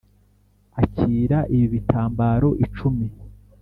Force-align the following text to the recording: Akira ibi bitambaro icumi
Akira 0.81 1.39
ibi 1.55 1.67
bitambaro 1.73 2.49
icumi 2.65 3.07